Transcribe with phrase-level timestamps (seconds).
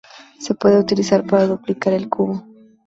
[0.39, 2.43] Se puede utilizar para duplicar el cubo.